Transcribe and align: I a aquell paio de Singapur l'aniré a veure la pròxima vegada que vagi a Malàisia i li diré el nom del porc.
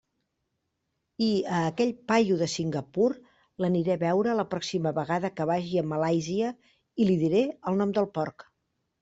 I 1.25 1.25
a 1.57 1.59
aquell 1.71 1.91
paio 2.11 2.37
de 2.39 2.47
Singapur 2.53 3.09
l'aniré 3.65 3.93
a 3.97 3.99
veure 4.05 4.35
la 4.41 4.47
pròxima 4.55 4.95
vegada 5.01 5.33
que 5.37 5.49
vagi 5.53 5.79
a 5.83 5.85
Malàisia 5.93 6.49
i 7.05 7.09
li 7.13 7.21
diré 7.27 7.45
el 7.53 7.81
nom 7.85 7.95
del 8.01 8.11
porc. 8.19 8.51